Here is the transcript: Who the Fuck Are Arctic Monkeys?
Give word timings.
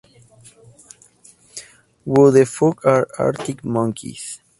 Who 2.05 2.31
the 2.31 2.47
Fuck 2.47 2.83
Are 2.87 3.07
Arctic 3.19 3.63
Monkeys? 3.63 4.39